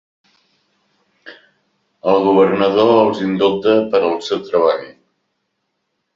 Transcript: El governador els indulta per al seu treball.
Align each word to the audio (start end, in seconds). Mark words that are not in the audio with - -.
El 2.13 2.25
governador 2.29 2.95
els 3.03 3.21
indulta 3.27 3.77
per 3.93 4.03
al 4.09 4.19
seu 4.31 4.43
treball. 4.51 4.83